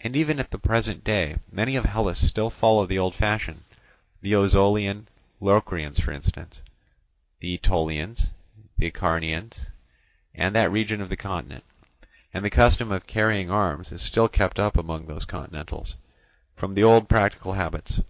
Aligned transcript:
And 0.00 0.16
even 0.16 0.40
at 0.40 0.50
the 0.50 0.58
present 0.58 1.04
day 1.04 1.36
many 1.52 1.76
of 1.76 1.84
Hellas 1.84 2.16
still 2.18 2.48
follow 2.48 2.86
the 2.86 2.98
old 2.98 3.14
fashion, 3.14 3.64
the 4.22 4.34
Ozolian 4.34 5.06
Locrians 5.38 6.00
for 6.00 6.12
instance, 6.12 6.62
the 7.40 7.52
Aetolians, 7.52 8.30
the 8.78 8.86
Acarnanians, 8.90 9.66
and 10.34 10.54
that 10.54 10.72
region 10.72 11.02
of 11.02 11.10
the 11.10 11.18
continent; 11.18 11.64
and 12.32 12.42
the 12.42 12.48
custom 12.48 12.90
of 12.90 13.06
carrying 13.06 13.50
arms 13.50 13.92
is 13.92 14.00
still 14.00 14.30
kept 14.30 14.58
up 14.58 14.78
among 14.78 15.08
these 15.08 15.26
continentals, 15.26 15.96
from 16.56 16.74
the 16.74 16.82
old 16.82 17.06
piratical 17.10 17.52
habits. 17.52 18.00